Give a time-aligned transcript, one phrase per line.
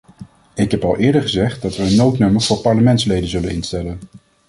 [0.55, 3.99] Ik heb al eerder gezegd dat we een noodnummer voor parlementsleden zullen instellen.